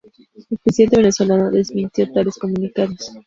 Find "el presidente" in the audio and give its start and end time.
0.49-0.97